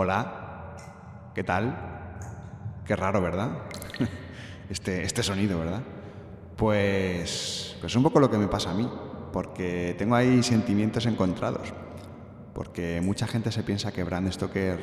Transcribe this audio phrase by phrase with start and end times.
[0.00, 0.76] Hola,
[1.34, 1.76] ¿qué tal?
[2.86, 3.50] Qué raro, ¿verdad?
[4.70, 5.82] Este, este sonido, ¿verdad?
[6.56, 8.88] Pues, pues un poco lo que me pasa a mí,
[9.32, 11.74] porque tengo ahí sentimientos encontrados,
[12.54, 14.78] porque mucha gente se piensa que Bram Stoker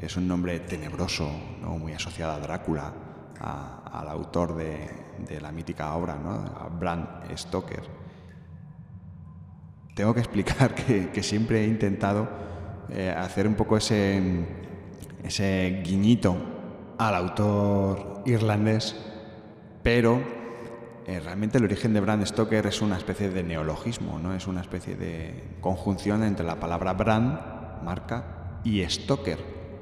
[0.00, 1.28] es un nombre tenebroso,
[1.60, 1.70] ¿no?
[1.70, 2.92] muy asociado a Drácula,
[3.40, 6.30] al autor de, la mítica obra, ¿no?
[6.30, 7.82] a Bram Stoker.
[9.96, 10.74] Tengo que explicar
[11.12, 12.53] que, siempre he intentado
[12.90, 14.20] eh, hacer un poco ese,
[15.22, 16.36] ese guiñito
[16.98, 18.96] al autor irlandés,
[19.82, 20.20] pero
[21.06, 24.34] eh, realmente el origen de Bram Stoker es una especie de neologismo, ¿no?
[24.34, 29.38] es una especie de conjunción entre la palabra brand, marca, y Stoker.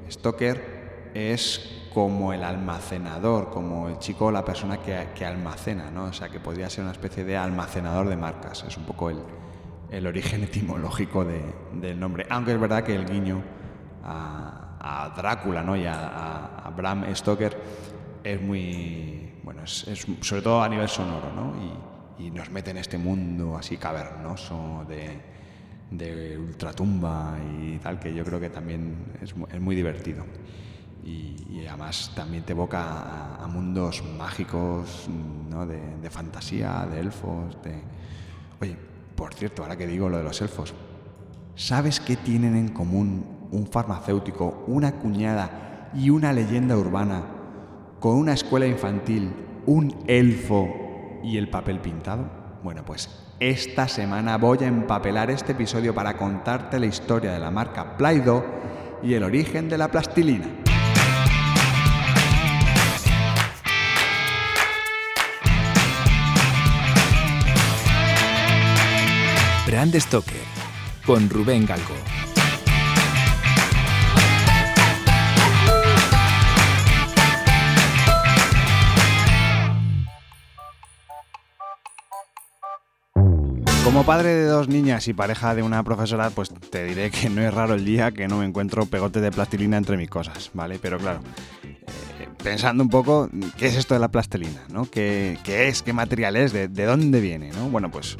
[0.09, 6.05] Stoker es como el almacenador, como el chico o la persona que, almacena, ¿no?
[6.05, 9.19] o sea que podría ser una especie de almacenador de marcas, es un poco el,
[9.93, 13.41] el origen etimológico del nombre, aunque es verdad que el guiño
[14.03, 14.59] a,
[15.15, 15.77] Drácula ¿no?
[15.77, 17.55] y a, Bram Stoker
[18.23, 21.53] es muy, bueno, es, sobre todo a nivel sonoro, ¿no?
[22.19, 25.19] y, nos mete en este mundo así cavernoso de,
[25.91, 30.23] de ultratumba y tal, que yo creo que también es, muy divertido.
[31.03, 35.09] Y, además también te evoca a, mundos mágicos,
[35.49, 35.65] ¿no?
[35.65, 37.81] de, de, fantasía, de elfos, de...
[38.61, 38.77] Oye,
[39.15, 40.73] por cierto, ahora que digo lo de los elfos,
[41.55, 47.23] ¿sabes qué tienen en común un farmacéutico, una cuñada y una leyenda urbana
[47.99, 49.33] con una escuela infantil,
[49.65, 50.67] un elfo
[51.23, 52.25] y el papel pintado?
[52.63, 57.51] Bueno, pues esta semana voy a empapelar este episodio para contarte la historia de la
[57.51, 58.43] marca Play-Doh
[59.03, 60.62] y el origen de la plastilina.
[69.73, 70.37] Brand Stoker
[71.03, 71.95] con Rubén Galgo.
[83.83, 87.41] Como padre de dos niñas y pareja de una profesora, pues te diré que no
[87.41, 90.77] es raro el día que no me encuentro pegote de plastilina entre mis cosas, ¿vale?
[90.79, 91.21] Pero claro,
[91.63, 94.61] eh, pensando un poco, ¿qué es esto de la plastilina?
[94.69, 94.85] ¿no?
[94.85, 95.81] ¿Qué, es?
[95.81, 96.53] ¿Qué material es?
[96.53, 97.49] ¿De, ¿De, dónde viene?
[97.53, 97.69] ¿no?
[97.69, 98.17] Bueno, pues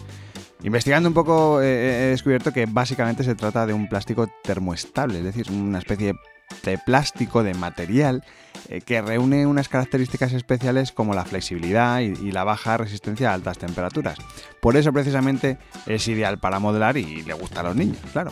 [0.64, 5.26] Investigando un poco eh, he descubierto que básicamente se trata de un plástico termoestable, es
[5.26, 6.14] decir, una especie
[6.64, 8.24] de plástico, de material,
[8.70, 13.58] eh, que reúne unas características especiales como la flexibilidad y, la baja resistencia a altas
[13.58, 14.18] temperaturas.
[14.62, 18.32] Por eso precisamente es ideal para modelar y le gusta a los niños, claro.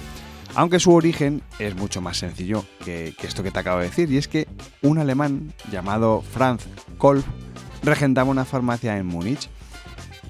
[0.56, 4.10] Aunque su origen es mucho más sencillo que, que esto que te acabo de decir,
[4.10, 4.48] y es que
[4.82, 6.66] un alemán llamado Franz
[6.98, 7.24] Kolb
[7.84, 9.50] regentaba una farmacia en Múnich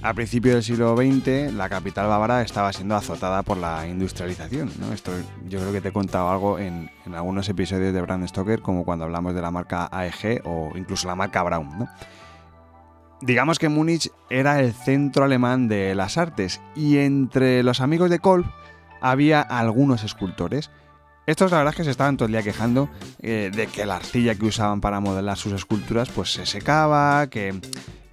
[0.04, 4.72] a principios del siglo XX, la capital bávara estaba siendo azotada por la industrialización.
[4.94, 5.12] Esto
[5.48, 9.06] yo creo que te he contado algo en, algunos episodios de Brand Stoker, como cuando
[9.06, 11.88] hablamos de la marca AEG o incluso la marca Braun.
[13.22, 18.18] Digamos que Múnich era el centro alemán de las artes y entre los amigos de
[18.18, 18.46] Kolb
[19.02, 20.72] había algunos escultores.
[21.28, 22.90] Estos la verdad es que se estaban todo el día quejando
[23.20, 27.62] eh, de que la arcilla que usaban para modelar sus esculturas pues se secaba, que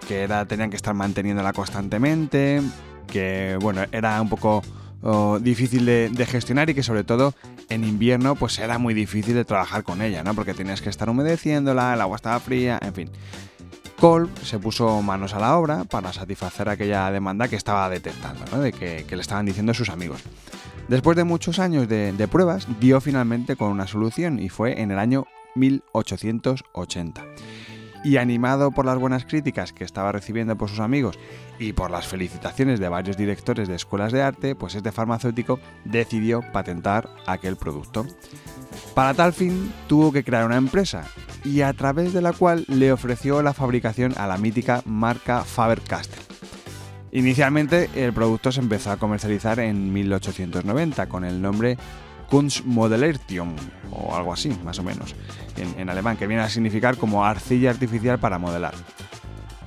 [0.09, 2.63] que era, tenían que estar manteniéndola constantemente,
[3.07, 4.63] que bueno, era un poco
[5.03, 7.35] oh, difícil de, gestionar y que sobre todo
[7.69, 10.35] en invierno pues era muy difícil de trabajar con ella, ¿no?
[10.35, 13.11] Porque tenías que estar humedeciéndola, el agua estaba fría, en fin.
[14.01, 18.61] Kolb se puso manos a la obra para satisfacer aquella demanda que estaba detectando, ¿no?
[18.61, 20.23] de que, le estaban diciendo sus amigos.
[20.89, 24.91] Después de muchos años de, de, pruebas, dio finalmente con una solución y fue en
[24.91, 25.27] el año
[25.57, 27.25] 1880
[28.05, 31.19] y animado por las buenas críticas que estaba recibiendo por sus amigos
[31.59, 36.43] y por las felicitaciones de varios directores de escuelas de arte, pues este farmacéutico decidió
[36.53, 38.07] patentar aquel producto.
[38.95, 41.05] Para tal fin tuvo que crear una empresa
[41.45, 46.29] y a través de la cual le ofreció la fabricación a la mítica marca Faber-Castell.
[47.11, 51.79] Inicialmente el producto se empezó a comercializar en 1890 con el nombre
[52.29, 53.55] Kunstmodellertium
[53.91, 55.15] o algo así, más o menos,
[55.57, 58.75] en, alemán, que viene a significar como arcilla artificial para modelar.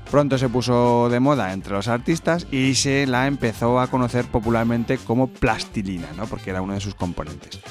[0.09, 4.97] Pronto se puso de moda entre los artistas y se la empezó a conocer popularmente
[4.97, 6.27] como plastilina, ¿no?
[6.27, 7.61] porque era uno de sus componentes.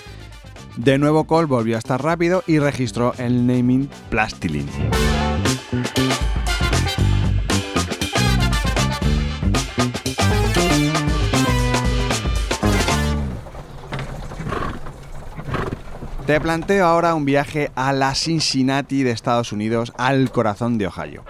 [0.77, 4.67] De nuevo Cole volvió a estar rápido y registró el naming Plastilin.
[16.31, 21.25] Te planteo ahora un viaje a la Cincinnati de Estados Unidos, al corazón de Ohio.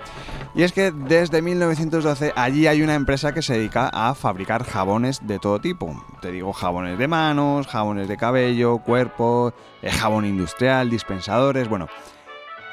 [0.55, 5.27] Y es que desde 1912 allí hay una empresa que se dedica a fabricar jabones
[5.27, 6.05] de todo tipo.
[6.21, 11.89] Te digo jabones de manos, jabones de cabello, cuerpo, eh, jabón industrial, dispensadores, bueno.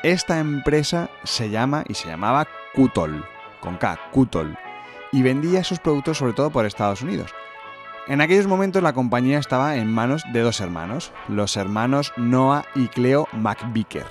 [0.04, 2.46] Esta empresa se llama y se llamaba
[2.76, 3.26] Cutol,
[3.62, 4.58] con K, Cutol,
[5.14, 7.34] y vendía sus productos sobre todo por Estados Unidos.
[8.10, 12.88] En aquellos momentos la compañía estaba en manos de dos hermanos, los hermanos Noah y
[12.88, 14.06] Cleo McVicker.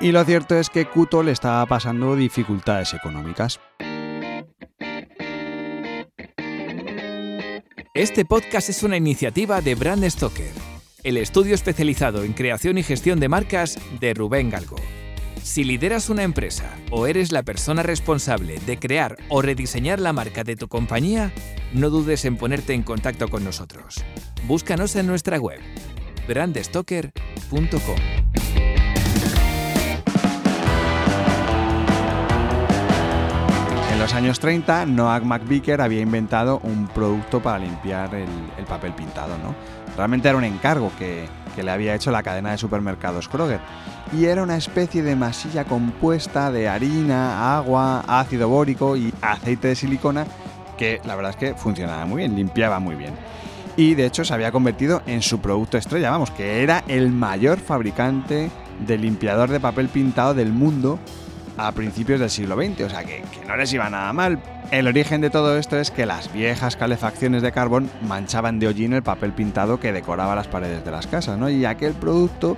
[0.00, 3.58] Y lo cierto es que Kuto le estaba pasando dificultades económicas.
[7.92, 10.52] Este podcast es una iniciativa de Brand Stoker,
[11.02, 14.76] el estudio especializado en creación y gestión de marcas de Rubén Galgo.
[15.42, 20.44] Si lideras una empresa o eres la persona responsable de crear o rediseñar la marca
[20.44, 21.32] de tu compañía,
[21.72, 24.04] no dudes en ponerte en contacto con nosotros.
[24.46, 25.60] Búscanos en nuestra web
[26.28, 27.96] brandstoker.com.
[33.92, 39.36] En los años 30, Noah McVicker había inventado un producto para limpiar el, papel pintado.
[39.38, 39.54] ¿no?
[39.96, 43.60] Realmente era un encargo que, que le había hecho la cadena de supermercados Kroger.
[44.12, 49.76] Y era una especie de masilla compuesta de harina, agua, ácido bórico y aceite de
[49.76, 50.26] silicona
[50.78, 53.12] que la verdad es que funcionaba muy bien, limpiaba muy bien.
[53.76, 57.58] Y de hecho se había convertido en su producto estrella, vamos, que era el mayor
[57.58, 58.50] fabricante
[58.86, 60.98] de limpiador de papel pintado del mundo
[61.58, 64.38] a principios del siglo XX, o sea que, no les iba nada mal.
[64.70, 68.92] El origen de todo esto es que las viejas calefacciones de carbón manchaban de hollín
[68.92, 71.50] el papel pintado que decoraba las paredes de las casas, ¿no?
[71.50, 72.56] Y aquel producto,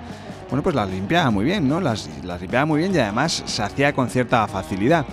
[0.50, 1.80] bueno, pues las limpiaba muy bien, ¿no?
[1.80, 2.08] Las,
[2.40, 5.06] limpiaba muy bien y además se hacía con cierta facilidad.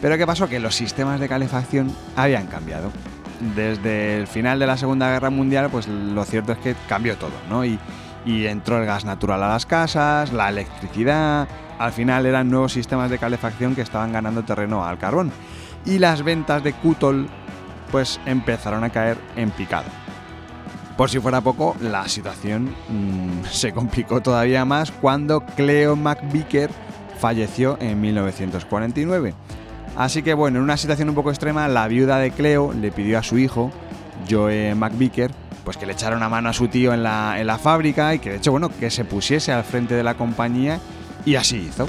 [0.00, 0.48] Pero ¿qué pasó?
[0.48, 2.90] Que los sistemas de calefacción habían cambiado.
[3.54, 7.32] Desde el final de la Segunda Guerra Mundial, pues lo cierto es que cambió todo,
[7.50, 7.64] ¿no?
[7.64, 7.78] Y
[8.46, 11.48] entró el gas natural a las casas, la electricidad.
[11.80, 15.32] Al final eran nuevos sistemas de calefacción que estaban ganando terreno al carbón.
[15.86, 17.26] Y las ventas de Cutol
[17.90, 19.86] pues empezaron a caer en picado.
[20.98, 26.68] Por si fuera poco, la situación mm, se complicó todavía más cuando Cleo McVicker
[27.18, 29.32] falleció en 1949.
[29.96, 33.18] Así que bueno, en una situación un poco extrema, la viuda de Cleo le pidió
[33.18, 33.72] a su hijo,
[34.28, 35.30] Joe McVicker,
[35.64, 38.18] pues que le echara una mano a su tío en la, en la fábrica y
[38.18, 40.78] que de hecho, bueno, que se pusiese al frente de la compañía
[41.24, 41.86] y así hizo.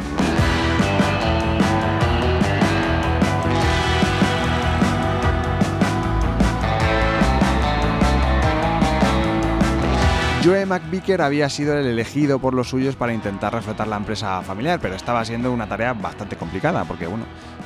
[10.44, 14.80] Joe McVicker había sido el elegido por los suyos para intentar reflotar la empresa familiar,
[14.82, 17.26] pero estaba siendo una tarea bastante complicada porque, bueno,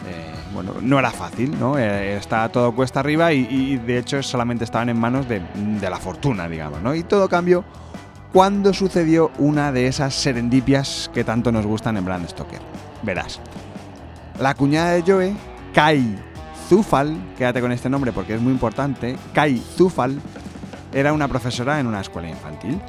[0.09, 1.77] eh, bueno no era fácil, ¿no?
[1.77, 5.41] Eh, está todo cuesta arriba y, de hecho solamente estaban en manos de,
[5.81, 6.94] la fortuna, digamos, ¿no?
[6.94, 7.63] Y todo cambió
[8.35, 12.59] cuando sucedió una de esas serendipias que tanto nos gustan en Brand Stoker.
[13.01, 13.39] Verás,
[14.41, 15.33] la cuñada de Joe,
[15.73, 16.17] Kai
[16.67, 20.19] Zufal, quédate con este nombre porque es muy importante, Kai Zufal,
[20.93, 22.81] era una profesora en una escuela infantil.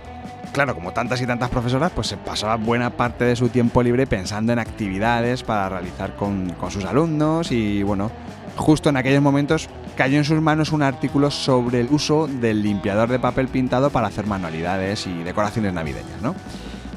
[0.50, 4.08] Claro, como tantas y tantas profesoras, pues se pasaba buena parte de su tiempo libre
[4.08, 8.10] pensando en actividades para realizar con, sus alumnos y bueno,
[8.56, 13.08] justo en aquellos momentos cayó en sus manos un artículo sobre el uso del limpiador
[13.08, 16.34] de papel pintado para hacer manualidades y decoraciones navideñas, ¿no?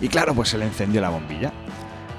[0.02, 1.52] Y claro, pues se le encendió la bombilla.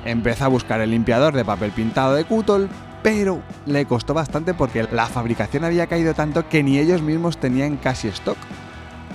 [0.04, 2.68] Empezó a buscar el limpiador de papel pintado de Cutol,
[3.02, 7.76] pero le costó bastante porque la fabricación había caído tanto que ni ellos mismos tenían
[7.76, 8.38] casi stock.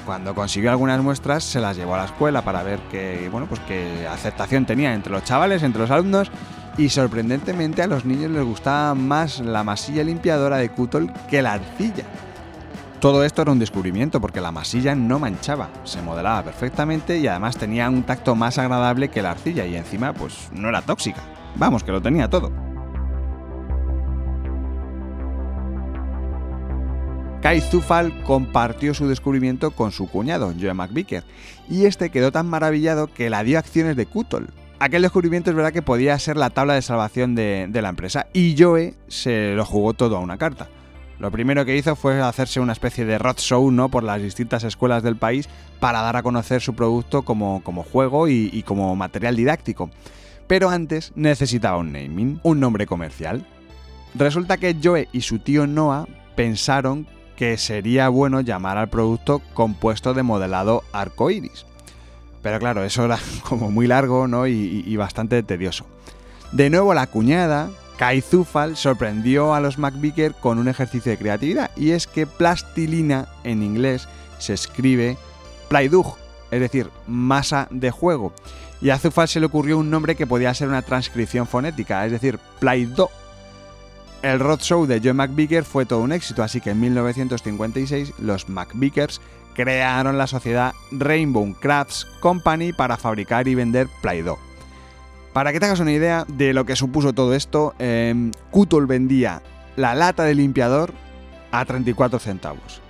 [0.06, 3.60] Cuando consiguió algunas muestras, se las llevó a la escuela para ver qué, bueno, pues
[3.62, 6.30] qué aceptación tenía entre los chavales, entre los alumnos,
[6.78, 11.54] y sorprendentemente a los niños les gustaba más la masilla limpiadora de Cutol que la
[11.54, 12.04] arcilla.
[13.00, 17.58] Todo esto era un descubrimiento porque la masilla no manchaba, se modelaba perfectamente y además
[17.58, 21.22] tenía un tacto más agradable que la arcilla y encima pues no era tóxica.
[21.56, 22.52] Vamos, que lo tenía todo.
[27.42, 31.24] Kai Zufal compartió su descubrimiento con su cuñado, Joe McVicker,
[31.70, 34.50] y este quedó tan maravillado que la dio acciones de Kutol.
[34.78, 38.56] Aquel descubrimiento es verdad que podía ser la tabla de salvación de, la empresa, y
[38.58, 40.68] Joe se lo jugó todo a una carta.
[41.18, 43.88] Lo primero que hizo fue hacerse una especie de roadshow ¿no?
[43.88, 45.48] por las distintas escuelas del país
[45.80, 49.90] para dar a conocer su producto como, juego y, y como material didáctico.
[50.46, 53.46] Pero antes necesitaba un naming, un nombre comercial.
[54.14, 56.06] Resulta que Joe y su tío Noah
[56.36, 61.66] pensaron que sería bueno llamar al producto compuesto de modelado arcoiris.
[62.46, 63.18] Pero claro, eso era
[63.50, 64.46] como muy largo ¿no?
[64.46, 65.88] y, bastante tedioso.
[66.52, 71.72] De nuevo, la cuñada, Kai Zufal, sorprendió a los McVicker con un ejercicio de creatividad,
[71.76, 75.18] y es que plastilina en inglés se escribe
[75.70, 76.18] playdug,
[76.52, 78.32] es decir, masa de juego.
[78.80, 82.12] Y a Zufal se le ocurrió un nombre que podía ser una transcripción fonética, es
[82.12, 83.10] decir, Play-Doh
[84.22, 89.22] el roadshow de Joe McVicker fue todo un éxito, así que en 1956 los McVickers
[89.56, 94.38] crearon la sociedad Rainbow Crafts Company para fabricar y vender Play-Doh.
[95.34, 98.32] Para que te hagas una idea de lo que supuso todo esto, eh,
[98.88, 99.42] vendía
[99.76, 100.94] la lata de limpiador
[101.52, 102.82] a 34 centavos,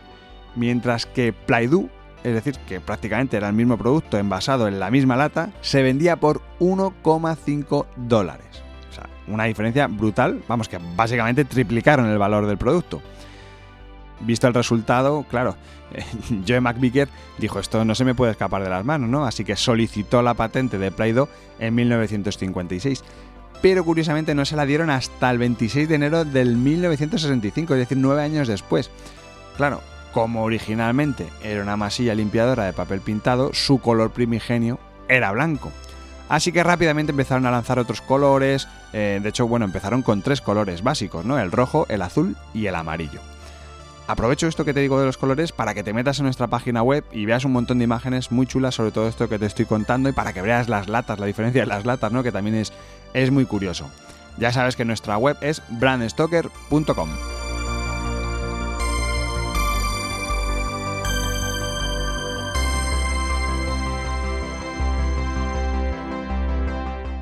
[0.55, 1.89] mientras que Play-Doh,
[2.23, 6.17] es decir, que prácticamente era el mismo producto envasado en la misma lata, se vendía
[6.17, 8.45] por 1,5 dólares.
[8.91, 13.01] O sea, una diferencia brutal, vamos que básicamente triplicaron el valor del producto
[14.21, 15.55] visto el resultado, claro,
[16.47, 19.25] Joe McVicker dijo esto no se me puede escapar de las manos, ¿no?
[19.25, 21.29] Así que solicitó la patente de Play-Doh
[21.59, 23.03] en 1956.
[23.61, 27.97] Pero curiosamente no se la dieron hasta el 26 de enero del 1965, es decir,
[27.97, 28.91] nueve años después.
[29.57, 29.81] Claro,
[30.13, 35.71] como originalmente era una masilla limpiadora de papel pintado, su color primigenio era blanco.
[36.27, 40.41] Así que rápidamente empezaron a lanzar otros colores, eh, de hecho, bueno, empezaron con tres
[40.41, 41.39] colores básicos, ¿no?
[41.39, 43.21] El rojo, el azul y el amarillo.
[44.07, 46.83] Aprovecho esto que te digo de los colores para que te metas en nuestra página
[46.83, 49.65] web y veas un montón de imágenes muy chulas sobre todo esto que te estoy
[49.65, 52.21] contando y para que veas las latas, la diferencia de las latas, ¿no?
[52.21, 52.71] Que también es,
[53.13, 53.89] es muy curioso.
[54.37, 57.09] Ya sabes que nuestra web es brandstoker.com.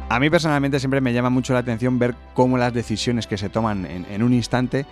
[0.10, 3.50] A mí personalmente siempre me llama mucho la atención ver cómo las decisiones que se
[3.50, 4.86] toman en, en un instante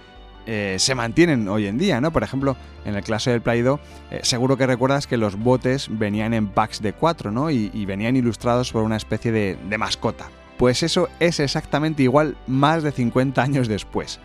[0.48, 2.12] eh, se mantienen hoy en día, ¿no?
[2.12, 2.56] Por ejemplo,
[2.86, 3.64] en el clase del Play
[4.10, 7.52] eh, seguro que recuerdas que los botes venían en packs de cuatro, ¿no?
[7.52, 10.30] Y, venían ilustrados por una especie de, mascota.
[10.58, 14.20] Pues eso es exactamente igual más de 50 años después.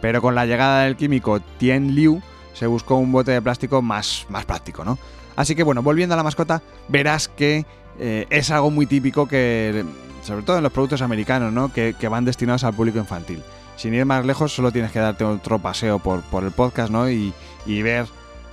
[0.00, 2.22] Pero con la llegada del químico Tien Liu,
[2.54, 4.98] se buscó un bote de plástico más, más práctico, ¿no?
[5.36, 7.66] Así que bueno, volviendo a la mascota, verás que
[7.98, 9.84] eh, es algo muy típico que,
[10.22, 11.72] sobre todo en los productos americanos, ¿no?
[11.72, 13.42] que van destinados al público infantil
[13.80, 17.08] sin ir más lejos, solo tienes que darte otro paseo por, el podcast, ¿no?
[17.08, 17.32] Y,
[17.66, 18.04] ver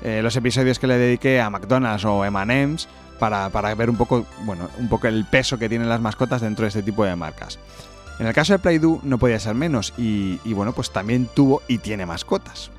[0.01, 2.88] eh, los episodios que le dediqué a McDonald's o M&M's
[3.19, 6.69] para, ver un poco, bueno, un poco el peso que tienen las mascotas dentro de
[6.69, 7.60] este tipo de marcas.
[8.19, 11.79] En el caso de Play-Doh no podía ser menos y, bueno, pues también tuvo y
[11.79, 12.72] tiene mascotas.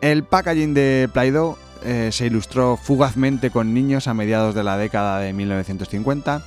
[0.00, 5.18] El packaging de Play-Doh eh, se ilustró fugazmente con niños a mediados de la década
[5.18, 6.42] de 1950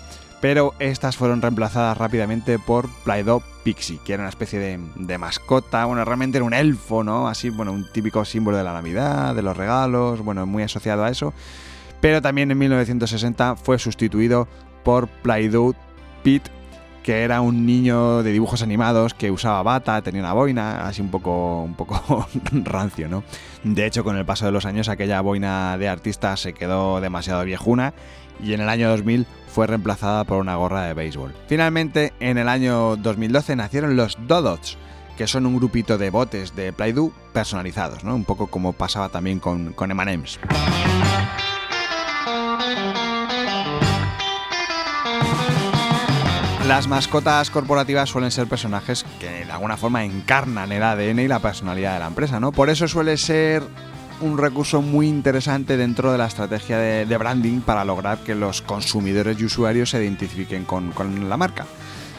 [0.46, 6.06] pero estas fueron reemplazadas rápidamente por Play-Doh Pixie, que era una especie de, mascota, bueno,
[6.06, 7.28] realmente era un elfo, ¿no?
[7.28, 11.10] Así, bueno, un típico símbolo de la Navidad, de los regalos, bueno, muy asociado a
[11.10, 11.34] eso.
[12.00, 14.48] Pero también en 1960 fue sustituido
[14.84, 15.74] por Play-Doh
[16.24, 16.52] Pete,
[17.02, 21.10] que era un niño de dibujos animados que usaba bata, tenía una boina, así un
[21.10, 23.24] poco, un poco rancio, ¿no?
[23.64, 27.44] De hecho, con el paso de los años, aquella boina de artista se quedó demasiado
[27.46, 27.96] viejuna
[28.42, 31.34] y en el año 2000 fue reemplazada por una gorra de béisbol.
[31.48, 34.78] Finalmente, en el año 2012 nacieron los Dodots,
[35.18, 38.16] que son un grupito de botes de Play-Doh personalizados, ¿no?
[38.16, 39.90] un poco como pasaba también con, con.
[46.68, 51.38] Las mascotas corporativas suelen ser personajes que de alguna forma encarnan el ADN y la
[51.38, 52.52] personalidad de la empresa, ¿no?
[52.52, 53.62] Por eso suele ser
[54.22, 59.40] un recurso muy interesante dentro de la estrategia de, branding para lograr que los consumidores
[59.40, 60.94] y usuarios se identifiquen con,
[61.30, 61.66] la marca.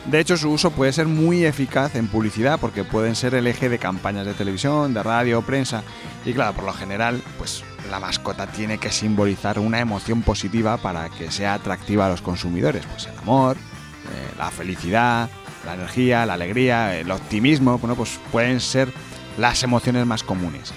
[0.07, 3.69] De hecho, su uso puede ser muy eficaz en publicidad porque pueden ser el eje
[3.69, 5.83] de campañas de televisión, de radio, prensa.
[6.25, 11.09] Y claro, por lo general, pues la mascota tiene que simbolizar una emoción positiva para
[11.09, 12.87] que sea atractiva a los consumidores.
[12.87, 15.29] Pues el amor, eh, la felicidad,
[15.65, 18.93] la energía, la alegría, el optimismo, bueno, pues pueden ser
[19.37, 20.73] las emociones más comunes.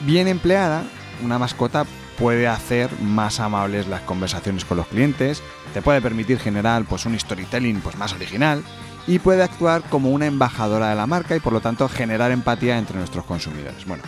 [0.00, 0.82] Bien empleada,
[1.22, 1.84] una mascota
[2.18, 5.42] puede hacer más amables las conversaciones con los clientes,
[5.74, 8.62] te puede permitir generar pues, un storytelling pues, más original
[9.06, 12.78] y puede actuar como una embajadora de la marca y por lo tanto generar empatía
[12.78, 13.84] entre nuestros consumidores.
[13.86, 14.02] Bueno,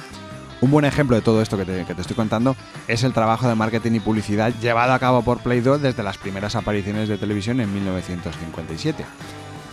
[0.62, 2.56] un buen ejemplo de todo esto que te, que te, estoy contando
[2.88, 6.56] es el trabajo de marketing y publicidad llevado a cabo por Play-Doh desde las primeras
[6.56, 9.04] apariciones de televisión en 1957.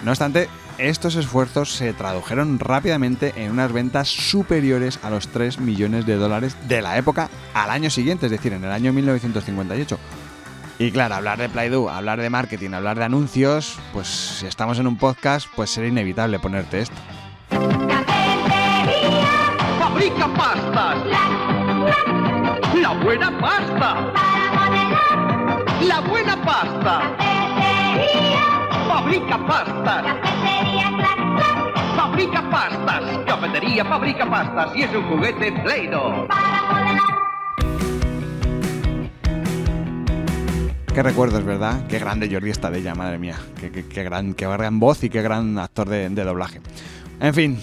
[0.03, 6.05] No obstante, estos esfuerzos se tradujeron rápidamente en unas ventas superiores a los 3 millones
[6.05, 9.99] de dólares de la época al año siguiente, es decir, en el año 1958.
[10.79, 14.87] Y claro, hablar de Play-Doh, hablar de marketing, hablar de anuncios, pues si estamos en
[14.87, 16.95] un podcast, pues será inevitable ponerte esto.
[19.79, 20.97] ¡Fabrica pastas!
[22.81, 24.13] ¡La buena pasta!
[25.81, 27.15] ¡La buena pasta!
[28.89, 30.03] Fabrica pastas.
[30.23, 30.89] Cafetería
[31.95, 33.03] Fabrica pastas.
[33.27, 36.27] Cafetería fabrica pastas y es un juguete Play-Doh.
[40.93, 41.85] Qué recuerdos, ¿verdad?
[41.87, 43.35] Qué grande Jordi está de ella, madre mía.
[43.59, 46.59] Qué, gran, qué gran voz y qué gran actor de, de doblaje.
[47.19, 47.59] En fin,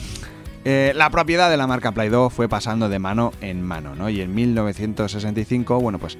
[0.69, 4.09] Eh, la propiedad de la marca Play Doh fue pasando de mano en mano, ¿no?
[4.09, 6.19] Y en 1965, bueno, pues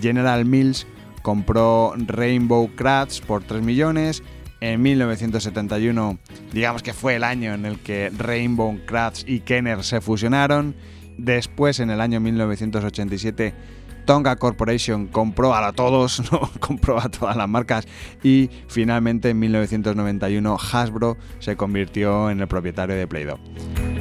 [0.00, 0.86] General Mills
[1.22, 4.22] compró Rainbow Crats por 3 millones.
[4.60, 6.18] En 1971,
[6.52, 10.74] digamos que fue el año en el que Rainbow Crats y Kenner se fusionaron.
[11.16, 13.54] Después, en el año 1987,
[14.04, 16.22] Tonga Corporation compró a todos,
[16.60, 17.86] compró a todas las marcas
[18.22, 23.97] y finalmente en 1991 Hasbro se convirtió en el propietario de Play-Doh.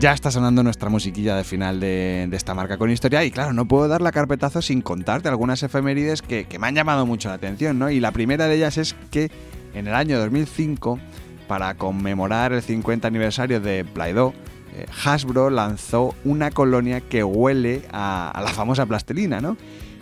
[0.00, 3.66] Ya está sonando nuestra musiquilla de final de, esta marca con historia y claro, no
[3.66, 7.78] puedo dar la carpetazo sin contarte algunas efemérides que, me han llamado mucho la atención,
[7.78, 7.88] ¿no?
[7.90, 9.30] Y la primera de ellas es que
[9.72, 10.98] en el año 2005,
[11.46, 14.34] para conmemorar el 50 aniversario de Play-Doh,
[14.74, 19.56] eh, Hasbro lanzó una colonia que huele a, la famosa plastilina, ¿no?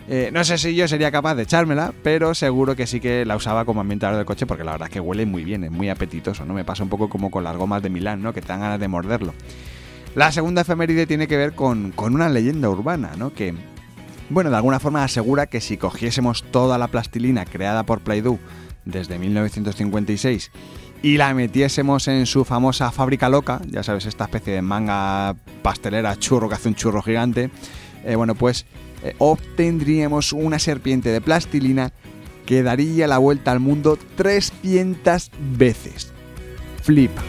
[0.09, 3.37] Eh, no sé si yo sería capaz de echármela, pero seguro que sí que la
[3.37, 5.87] usaba como ambientador del coche porque la verdad es que huele muy bien, es muy
[5.87, 6.53] apetitoso, ¿no?
[6.53, 8.33] Me pasa un poco como con las gomas de Milán, ¿no?
[8.33, 9.33] Que te dan ganas de morderlo.
[10.15, 13.33] La segunda efeméride tiene que ver con, una leyenda urbana, ¿no?
[13.33, 13.55] Que,
[14.29, 18.37] bueno, de alguna forma asegura que si cogiésemos toda la plastilina creada por Play-Doh
[18.85, 20.51] desde 1956
[21.01, 26.15] y la metiésemos en su famosa fábrica loca, ya sabes, esta especie de manga pastelera
[26.15, 27.49] churro que hace un churro gigante,
[28.05, 28.67] eh, bueno, pues
[29.03, 31.91] eh, obtendríamos una serpiente de plastilina
[32.45, 36.13] que daría la vuelta al mundo 300 veces.
[36.83, 37.23] Flipa.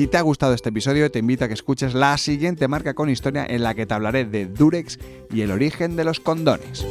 [0.00, 3.10] Si te ha gustado este episodio, te invito a que escuches la siguiente marca con
[3.10, 4.98] historia en la que te hablaré de Durex
[5.30, 6.86] y el origen de los condones.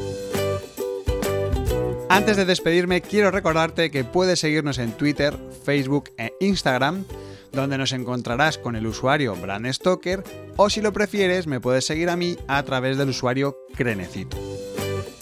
[2.08, 7.04] Antes de despedirme, quiero recordarte que puedes seguirnos en Twitter, Facebook e Instagram,
[7.52, 10.24] donde nos encontrarás con el usuario Brand Stoker,
[10.56, 14.38] o si lo prefieres, me puedes seguir a mí a través del usuario Crenecito.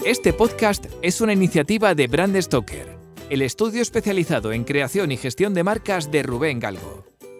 [0.04, 2.98] Este podcast es una iniciativa de Brand Stoker,
[3.30, 7.17] el estudio especializado en creación y gestión de marcas de Rubén Galgo.